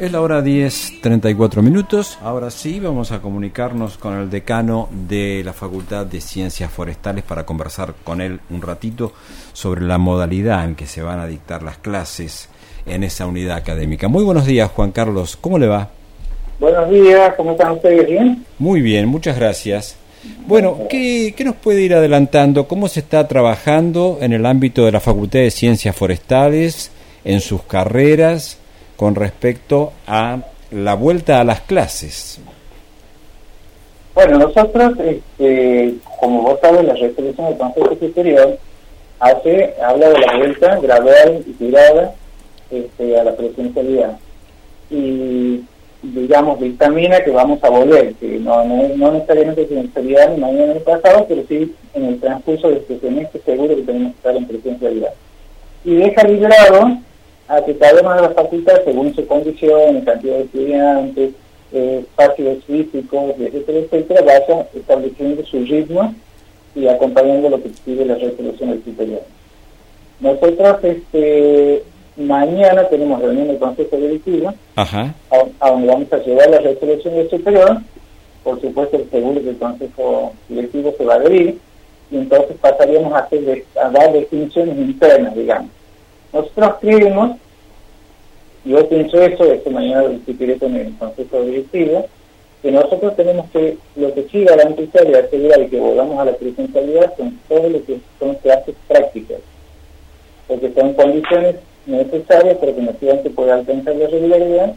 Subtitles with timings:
[0.00, 2.18] Es la hora 10, 34 minutos.
[2.22, 7.44] Ahora sí, vamos a comunicarnos con el decano de la Facultad de Ciencias Forestales para
[7.44, 9.12] conversar con él un ratito
[9.52, 12.48] sobre la modalidad en que se van a dictar las clases
[12.86, 14.08] en esa unidad académica.
[14.08, 15.36] Muy buenos días, Juan Carlos.
[15.38, 15.90] ¿Cómo le va?
[16.58, 18.06] Buenos días, ¿cómo están ustedes?
[18.06, 18.42] ¿Bien?
[18.58, 19.96] Muy bien, muchas gracias.
[20.46, 22.66] Bueno, ¿qué, ¿qué, nos puede ir adelantando?
[22.66, 26.90] ¿Cómo se está trabajando en el ámbito de la Facultad de Ciencias Forestales,
[27.22, 28.59] en sus carreras?
[29.00, 30.40] Con respecto a
[30.72, 32.38] la vuelta a las clases?
[34.14, 38.58] Bueno, nosotros, este, como vos sabes, la resolución del Consejo Superior
[39.18, 42.12] hace, habla de la vuelta gradual y tirada
[42.70, 44.18] este, a la presencialidad.
[44.90, 45.64] Y,
[46.02, 51.24] digamos, dictamina que vamos a volver, que no, no, necesariamente presencialidad ni mañana ni pasado,
[51.26, 55.14] pero sí en el transcurso de este semestre seguro que tenemos que estar en presencialidad.
[55.86, 57.00] Y deja librado
[57.50, 61.32] a que cada una de las facultades, según su condición, cantidad de estudiantes,
[61.72, 66.14] eh, espacios físicos, etcétera, etcétera, vaya estableciendo su ritmo
[66.76, 69.22] y acompañando lo que pide la resolución del superior.
[70.20, 71.82] Nosotros este,
[72.16, 75.12] mañana tenemos reunión del Consejo Directivo, A,
[75.60, 77.78] donde vamos a llevar la resolución del superior,
[78.44, 81.58] por supuesto seguro que el Consejo Directivo se va a adherir,
[82.12, 85.70] y entonces pasaríamos a, hacer, a dar definiciones internas, digamos
[86.32, 87.36] nosotros creemos,
[88.64, 92.06] yo pienso eso, esto mañana lo discutiré con el Consejo Directivo,
[92.62, 97.16] que nosotros tenemos que, lo que sí garantizar y asegurar que volvamos a la presencialidad
[97.16, 99.38] son todo lo que son clases prácticas,
[100.46, 104.74] porque son condiciones necesarias para que el estudiante pueda alcanzar la regularidad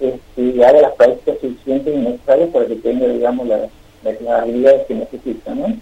[0.00, 3.70] este, y haga las prácticas suficientes y necesarias para que tenga, digamos, las,
[4.04, 5.74] habilidades que necesita, ¿no?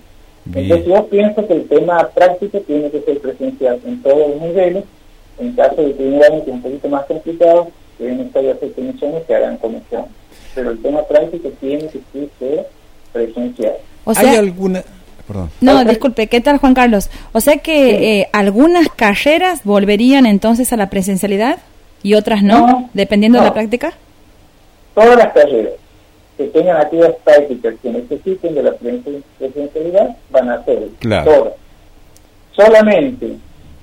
[0.46, 4.84] Entonces yo pienso que el tema práctico tiene que ser presencial en todos los niveles.
[5.38, 8.72] En caso de que un año que es un poquito más complicado, deben estar hacer
[8.72, 10.04] comisiones que hagan comisión.
[10.54, 12.00] Pero el tema práctico tiene que
[12.38, 12.66] ser
[13.12, 13.74] presencial.
[14.04, 14.84] ¿Hay alguna...?
[15.26, 15.50] Perdón.
[15.62, 17.08] No, disculpe, ¿qué tal Juan Carlos?
[17.32, 21.60] O sea que eh, algunas carreras volverían entonces a la presencialidad
[22.02, 23.94] y otras no, dependiendo de la práctica.
[24.94, 25.72] Todas las carreras
[26.36, 31.54] que tengan actividades prácticas que necesiten de la presencialidad van a hacer claro.
[32.52, 33.36] Solamente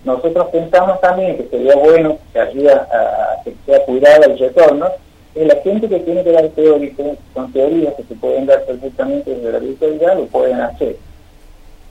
[0.03, 4.87] nosotros pensamos también que sería bueno que ayuda a, que sea cuidado el retorno,
[5.35, 9.33] es la gente que tiene que dar teórico, con teorías que se pueden dar perfectamente
[9.33, 10.97] desde la virtualidad, lo pueden hacer.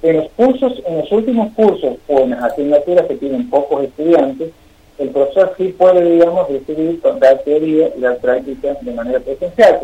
[0.03, 4.51] En los cursos, en los últimos cursos o en las asignaturas que tienen pocos estudiantes,
[4.99, 9.81] el profesor sí puede, digamos, decidir dar teoría y dar práctica de manera presencial.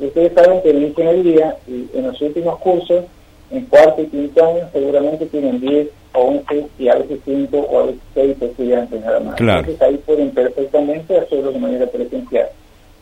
[0.00, 3.04] Ustedes saben que en ingeniería, en los últimos cursos,
[3.50, 7.80] en cuarto y quinto año, seguramente tienen 10 o 11 y a veces 5 o
[7.80, 9.40] a veces 6 estudiantes nada más.
[9.40, 12.48] Entonces ahí pueden perfectamente hacerlo de manera presencial.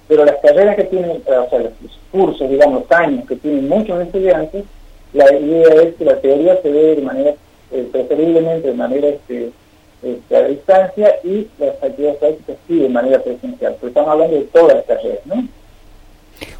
[0.08, 1.72] Pero las carreras que tienen, o sea, los
[2.10, 4.64] cursos, digamos, años que tienen muchos estudiantes,
[5.12, 7.34] la idea es que la teoría se dé de manera,
[7.72, 9.50] eh, preferiblemente de manera este,
[10.02, 13.76] este, a distancia y las actividades prácticas sí de manera presencial.
[13.78, 15.46] Pero estamos hablando de todas las carreras, ¿no?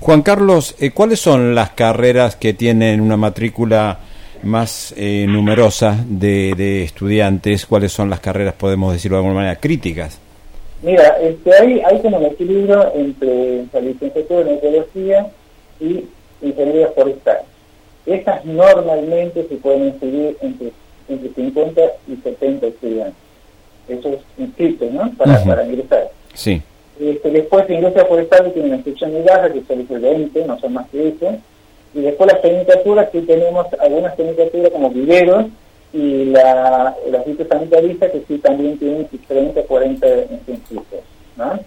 [0.09, 3.99] Juan Carlos, eh, ¿cuáles son las carreras que tienen una matrícula
[4.43, 7.67] más eh, numerosa de, estudiantes?
[7.67, 10.19] ¿Cuáles son las carreras, podemos decirlo de alguna manera, críticas?
[10.81, 15.27] Mira, este, hay, hay como un equilibrio entre la licenciatura en ecología
[15.79, 16.07] y
[16.41, 17.41] ingeniería forestal.
[18.07, 20.73] Estas normalmente se pueden inscribir entre,
[21.11, 23.15] entre 50 y 70 estudiantes.
[23.89, 25.13] Eso es inscrito, ¿no?
[25.19, 26.11] Para, para ingresar.
[26.33, 26.63] Sí.
[27.01, 30.73] Este, después, industria forestal tiene una inscripción muy baja, que suele ser 20, no son
[30.73, 31.37] más que eso.
[31.95, 35.47] Y después las tecnicaturas, que tenemos algunas tecnicaturas como viveros
[35.93, 40.07] y la, la fitosanitarista, que sí también tienen 30 40
[40.49, 41.01] inscritos.
[41.37, 41.59] ¿no?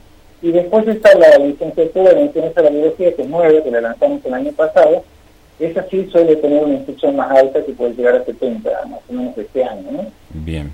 [0.42, 3.82] Y después está la licenciatura de Ciencias de la Biología, que es nueva, que la
[3.82, 5.04] lanzamos el año pasado.
[5.60, 9.14] Esa sí suele tener una inscripción más alta, que puede llegar a 70, más o
[9.14, 9.92] menos este año.
[9.92, 10.06] ¿no?
[10.32, 10.74] Bien.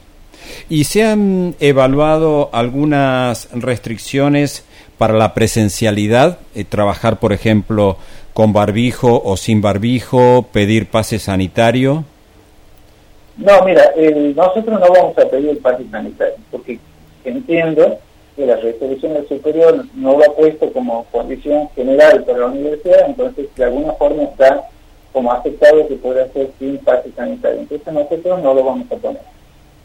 [0.69, 4.65] ¿Y se han evaluado algunas restricciones
[4.97, 6.39] para la presencialidad?
[6.55, 7.97] Eh, trabajar, por ejemplo,
[8.33, 12.05] con barbijo o sin barbijo, pedir pase sanitario.
[13.37, 13.91] No, mira,
[14.35, 16.79] nosotros no vamos a pedir el pase sanitario, porque
[17.23, 17.99] entiendo
[18.35, 23.07] que la resolución del superior no lo ha puesto como condición general para la universidad,
[23.07, 24.69] entonces de alguna forma está
[25.11, 27.61] como aceptado que puede hacer sin pase sanitario.
[27.61, 29.36] Entonces nosotros no lo vamos a poner.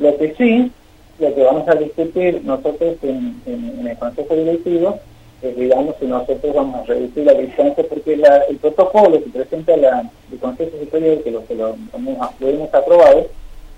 [0.02, 0.72] Lo que sí,
[1.20, 4.98] lo que vamos a discutir nosotros en, el Consejo Directivo
[5.42, 10.38] es, digamos, si nosotros vamos a reducir la distancia, porque el protocolo que presenta el
[10.40, 13.28] Consejo Superior, que lo, que lo, hemos aprobado,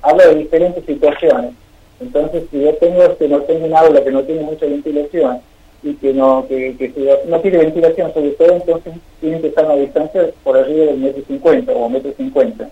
[0.00, 1.52] habla de diferentes situaciones.
[2.00, 5.40] Entonces, si yo tengo, que no tengo un aula que no tiene mucha ventilación,
[5.82, 6.74] y que no que,
[7.28, 10.96] no tiene ventilación sobre todo entonces tienen que estar a una distancia por arriba del
[10.96, 12.70] metro cincuenta o metro cincuenta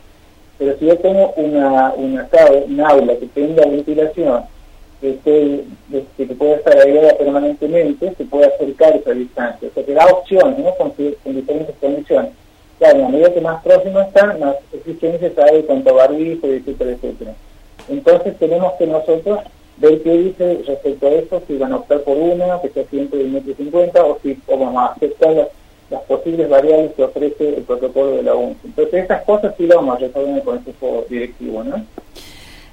[0.63, 2.29] pero si yo tengo una una,
[2.69, 4.45] una aula que tenga ventilación
[5.01, 5.65] que, esté,
[6.17, 9.69] que pueda estar aireada permanentemente se puede acercar esa distancia.
[9.69, 10.73] O sea que da opciones ¿no?
[10.77, 12.31] con, diferentes condiciones.
[12.79, 17.35] Claro a medida que más próximo están más eficiencia hay cuanto barbijo etcétera etcétera.
[17.89, 19.41] Entonces tenemos que nosotros
[19.79, 23.19] ver qué dice respecto a eso, si van a optar por una, que sea siempre
[23.19, 25.49] de metro cincuenta, o si vamos a aceptar
[25.93, 28.57] las, posibles variables que ofrece el protocolo de la ONU.
[28.65, 31.85] Entonces esas cosas sí las vamos a resolver en el Consejo Directivo, ¿no?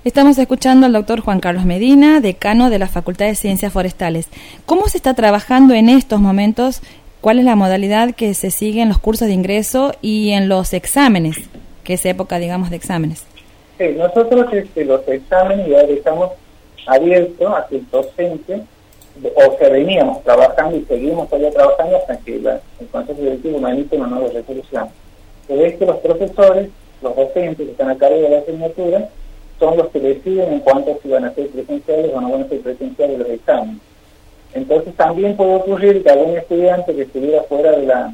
[0.05, 4.29] Estamos escuchando al doctor Juan Carlos Medina, decano de la Facultad de Ciencias Forestales.
[4.65, 6.81] ¿Cómo se está trabajando en estos momentos?
[7.19, 10.73] ¿Cuál es la modalidad que se sigue en los cursos de ingreso y en los
[10.73, 11.37] exámenes?
[11.83, 13.25] Que es época, digamos, de exámenes.
[13.77, 16.31] Sí, nosotros este, los exámenes ya estamos
[16.87, 18.61] abierto a que el docente,
[19.23, 24.07] o que veníamos trabajando y seguimos todavía trabajando hasta que el Consejo Directivo emite una
[24.07, 24.89] nueva resolución.
[25.47, 26.69] Pero es que los profesores,
[27.01, 29.09] los docentes que están a cargo de la asignatura,
[29.59, 32.49] son los que deciden en cuanto si van a ser presenciales o no van a
[32.49, 33.81] ser presenciales los exámenes.
[34.53, 38.13] Entonces también puede ocurrir que algún estudiante que estuviera fuera de la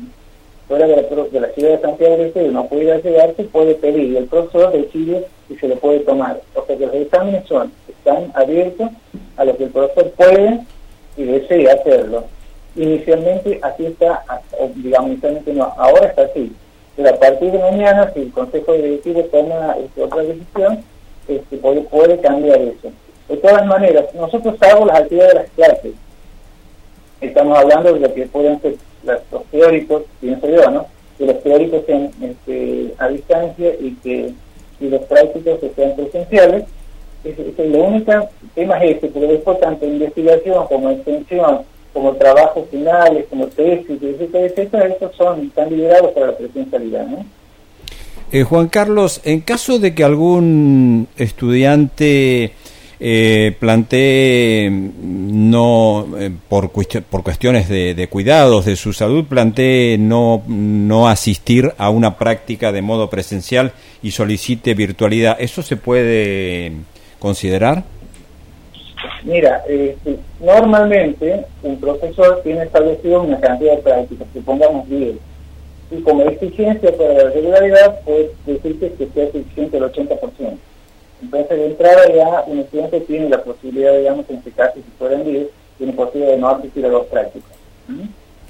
[0.68, 4.25] fuera de la, ciudad de Santiago de Chile no pudiera llegarse, puede pedir y el
[4.25, 6.42] profesor decide si se lo puede tomar.
[6.56, 8.90] O sea que los exámenes son, están abiertos
[9.38, 10.62] a lo que el profesor puede
[11.18, 12.26] y desea hacerlo.
[12.76, 14.24] Inicialmente así está,
[14.76, 16.52] digamos, inicialmente no, ahora está así.
[16.96, 20.84] Pero a partir de mañana, si el Consejo Directivo toma este, otra decisión,
[21.28, 22.92] este, puede, cambiar eso.
[23.28, 25.94] De todas maneras, nosotros sabemos las actividades de las clases.
[27.22, 30.88] Estamos hablando de lo que pueden ser los teóricos, pienso yo, ¿no?
[31.18, 34.34] Que los teóricos sean este, a distancia y que
[34.80, 36.66] y los prácticos sean presenciales.
[37.25, 41.62] Es, es, único tema es este, pero después tanto investigación como extensión,
[41.94, 47.25] como trabajos finales, como tesis, etcétera, etcétera, estos son, están liberados para la presencialidad, ¿no?
[48.31, 52.54] Eh, Juan Carlos, en caso de que algún estudiante
[53.00, 60.44] eh, planteé mm, no eh, por, por cuestiones de, cuidados de su salud planteé no
[60.48, 66.71] no asistir a una práctica de modo presencial y solicite virtualidad eso se puede
[67.25, 67.83] considerar
[69.24, 69.98] mira eh,
[70.39, 75.16] normalmente un profesor tiene establecido una cantidad de prácticas supongamos 10
[75.92, 80.57] y como exigencia para la regularidad puede decirse que sea suficiente el 80%
[81.22, 85.28] entonces, de entrada ya un estudiante tiene la posibilidad, digamos, en este caso, si pueden
[85.28, 87.51] ir, tiene posibilidad de no asistir a los prácticos.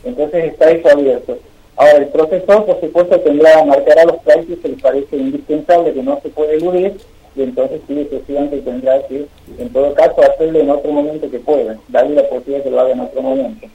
[0.04, 1.38] Entonces está eso abierto.
[1.78, 6.20] Ahora, el profesor, por supuesto, tendrá, marcar los prácticos que le parece indispensable, que no
[6.22, 6.98] se puede eludir,
[7.36, 9.26] y entonces sí, el estudiante tendrá que,
[9.58, 12.92] en todo caso, hacerlo en otro momento que pueda, darle la posibilidad que lo haga
[12.92, 13.68] en otro momento.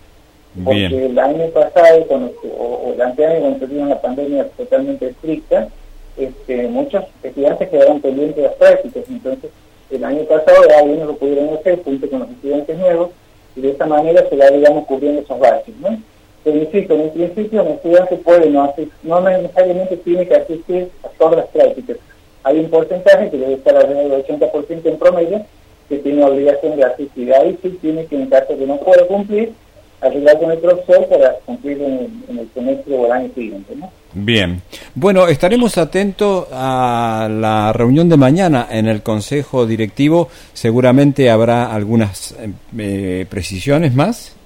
[0.64, 5.68] Porque el año pasado, o, o el anteaño, cuando tuvimos una pandemia totalmente estricta,
[6.16, 9.50] este, muchos estudiantes quedaron pendientes de las prácticas, entonces
[9.90, 13.10] el año pasado algunos lo pudieron hacer junto con los estudiantes nuevos
[13.56, 16.00] y de esta manera se va, digamos, cubriendo esos baches, ¿no?
[16.44, 20.90] Pero insisto, en un principio un estudiante puede no asistir, no necesariamente tiene que asistir
[21.04, 21.96] a todas las prácticas.
[22.42, 25.44] Hay un porcentaje que debe estar alrededor del 80% en promedio
[25.88, 27.34] que tiene obligación de asistir.
[27.34, 29.52] Ahí sí tiene que, en caso de no pueda cumplir,
[30.00, 33.74] ayudar con el profesor para cumplir en el, semestre o el año siguiente.
[33.76, 33.90] ¿no?
[34.14, 34.62] Bien.
[34.94, 40.28] Bueno, estaremos atentos a la reunión de mañana en el Consejo Directivo.
[40.52, 42.36] Seguramente habrá algunas
[42.78, 44.36] eh, precisiones más.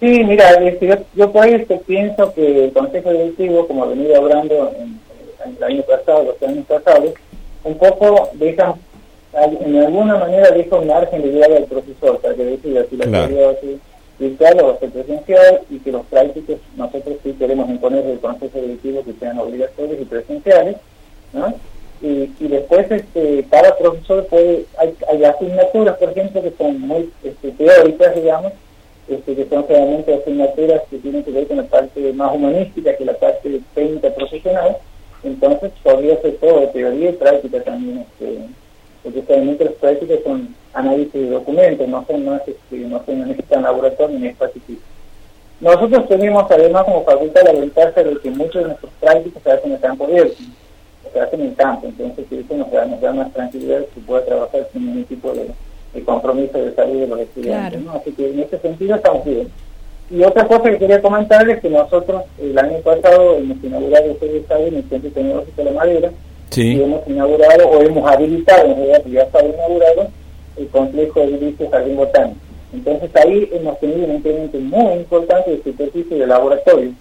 [0.00, 4.16] Sí, mira, este, yo, yo por ahí pienso que el Consejo Directivo, como ha venido
[4.16, 5.00] hablando en,
[5.56, 7.14] el año pasado, los años pasados,
[7.64, 8.74] un poco deja,
[9.32, 13.04] en alguna manera deja un margen de vida al profesor para que decida si la
[13.06, 13.56] claro
[14.18, 19.04] virtual o ser presencial y que los prácticos nosotros sí queremos imponer el Consejo Directivo
[19.04, 20.76] que sean obligatorios y presenciales,
[21.32, 21.54] ¿no?
[22.00, 27.10] Y, y después este, cada profesor puede, hay, hay asignaturas, por ejemplo, que son muy
[27.24, 28.52] este, teóricas, digamos,
[29.08, 33.04] este, que son realmente asignaturas que tienen que ver con la parte más humanística que
[33.04, 34.76] la parte técnica profesional,
[35.22, 38.38] entonces podría ser todo de teoría y práctica también, este,
[39.02, 43.62] porque realmente las prácticas son análisis de documentos, no son, no, este, no, no necesitan
[43.62, 44.86] laboratorio ni espacio físico.
[45.60, 49.70] Nosotros tenemos además como facultad la ventaja de que muchos de nuestros prácticos se hacen
[49.70, 50.36] en el campo abierto,
[51.12, 54.24] se hacen en el campo, entonces eso nos da, nos da más tranquilidad que pueda
[54.24, 55.50] trabajar sin ningún tipo de,
[56.04, 57.82] compromiso de salud de los estudiantes.
[57.82, 57.92] ¿no?
[57.92, 59.50] Así que en ese sentido estamos bien.
[60.10, 64.16] Y otra cosa que quería comentarles es que nosotros el año pasado hemos inaugurado el
[64.16, 66.10] CDSAD en el Centro Tecnológico de la Madera,
[66.56, 70.08] y hemos inaugurado o hemos habilitado, en ya está inaugurado,
[70.56, 72.38] el complejo de edificios Jardín Botánico.
[72.72, 76.92] Entonces ahí hemos tenido un incremento muy importante de superficie de laboratorio,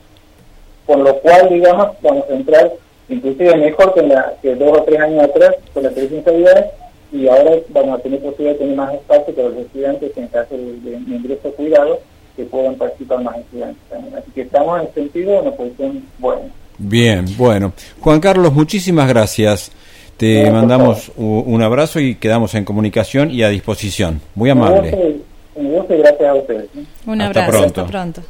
[0.85, 2.73] con lo cual, digamos, vamos a entrar
[3.09, 6.71] inclusive mejor que, la, que dos o tres años atrás con la presencialidad
[7.11, 10.55] y ahora vamos a tener posibilidad de tener más espacio para los estudiantes en caso
[10.57, 11.99] de, ingreso cuidado
[12.37, 14.15] que puedan participar más estudiantes también.
[14.15, 16.43] Así que estamos en sentido de una posición buena.
[16.77, 17.73] Bien, bueno.
[17.99, 19.71] Juan Carlos, muchísimas gracias.
[20.15, 24.21] Te mandamos un abrazo y quedamos en comunicación y a disposición.
[24.35, 25.19] Muy amable.
[25.55, 26.69] Un gusto y gracias a ustedes.
[27.05, 28.21] Un abrazo, hasta pronto.